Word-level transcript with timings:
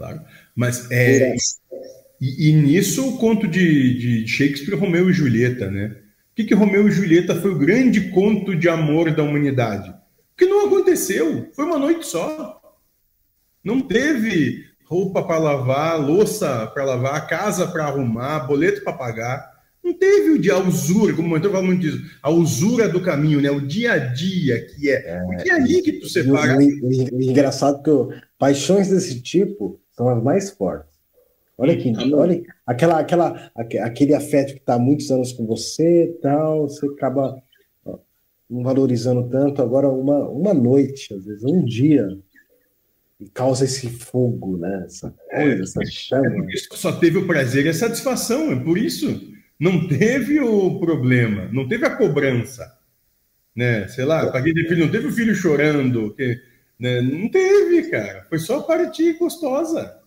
Claro. 0.00 0.22
Mas 0.56 0.90
é, 0.90 1.34
e, 2.18 2.48
e, 2.48 2.52
nisso 2.54 3.06
o 3.06 3.18
conto 3.18 3.46
de, 3.46 3.98
de 3.98 4.26
Shakespeare, 4.26 4.74
Romeu 4.74 5.10
e 5.10 5.12
Julieta, 5.12 5.70
né? 5.70 5.94
O 6.32 6.34
que, 6.34 6.44
que 6.44 6.54
Romeu 6.54 6.88
e 6.88 6.90
Julieta 6.90 7.38
foi 7.38 7.50
o 7.50 7.58
grande 7.58 8.08
conto 8.08 8.56
de 8.56 8.66
amor 8.66 9.14
da 9.14 9.22
humanidade? 9.22 9.94
Que 10.38 10.46
não 10.46 10.66
aconteceu, 10.66 11.50
foi 11.52 11.66
uma 11.66 11.78
noite 11.78 12.06
só. 12.06 12.58
Não 13.62 13.82
teve 13.82 14.64
roupa 14.86 15.22
para 15.22 15.36
lavar, 15.36 16.00
louça 16.00 16.66
para 16.68 16.84
lavar, 16.84 17.28
casa 17.28 17.66
para 17.66 17.84
arrumar, 17.84 18.46
boleto 18.46 18.82
para 18.82 18.94
pagar. 18.94 19.50
Não 19.84 19.92
teve 19.92 20.30
o 20.30 20.38
dia, 20.38 20.54
a 20.54 20.58
usura, 20.58 21.12
como 21.12 21.28
o 21.28 21.30
mentor 21.30 21.52
fala 21.52 21.64
muito 21.64 21.82
disso, 21.82 22.02
a 22.22 22.30
usura 22.30 22.88
do 22.88 23.02
caminho, 23.02 23.40
né? 23.40 23.50
O 23.50 23.60
dia 23.60 23.92
a 23.92 23.98
dia 23.98 24.64
que 24.64 24.88
é. 24.88 24.94
é 24.94 25.20
porque 25.24 25.50
é 25.50 25.54
ali 25.54 25.82
que 25.82 25.92
tu 25.92 26.08
separa. 26.08 26.56
O, 26.56 27.22
engraçado 27.22 27.82
que 27.82 28.20
paixões 28.38 28.88
desse 28.88 29.20
tipo 29.20 29.78
são 30.00 30.08
as 30.08 30.22
mais 30.22 30.50
fortes. 30.50 30.98
Olha 31.58 31.74
aqui, 31.74 31.90
hum, 31.90 32.14
olha 32.14 32.42
aquela, 32.66 33.00
aquela, 33.00 33.52
aquele 33.54 34.14
afeto 34.14 34.54
que 34.54 34.60
está 34.60 34.74
há 34.74 34.78
muitos 34.78 35.10
anos 35.10 35.30
com 35.30 35.44
você, 35.44 36.16
tal, 36.22 36.70
você 36.70 36.86
acaba 36.86 37.36
não 38.48 38.62
valorizando 38.62 39.28
tanto. 39.28 39.60
Agora, 39.60 39.90
uma, 39.90 40.26
uma 40.26 40.54
noite, 40.54 41.12
às 41.12 41.26
vezes, 41.26 41.44
um 41.44 41.62
dia, 41.62 42.18
e 43.20 43.28
causa 43.28 43.66
esse 43.66 43.90
fogo, 43.90 44.56
né? 44.56 44.84
Essa 44.86 45.14
coisa, 45.30 45.50
é, 45.50 45.60
essa 45.60 45.84
chama. 45.84 46.46
É 46.46 46.76
só 46.76 46.92
teve 46.92 47.18
o 47.18 47.26
prazer 47.26 47.66
e 47.66 47.68
a 47.68 47.74
satisfação, 47.74 48.50
é 48.52 48.56
por 48.56 48.78
isso. 48.78 49.20
Não 49.58 49.86
teve 49.86 50.40
o 50.40 50.80
problema, 50.80 51.50
não 51.52 51.68
teve 51.68 51.84
a 51.84 51.94
cobrança. 51.94 52.66
Né? 53.54 53.86
Sei 53.88 54.06
lá, 54.06 54.32
paguei 54.32 54.54
de 54.54 54.66
filho, 54.66 54.86
não 54.86 54.90
teve 54.90 55.08
o 55.08 55.12
filho 55.12 55.34
chorando, 55.34 56.14
que? 56.14 56.40
Não 56.80 57.28
teve, 57.28 57.90
cara. 57.90 58.26
Foi 58.28 58.38
só 58.38 58.62
partir 58.62 59.18
gostosa. 59.18 59.99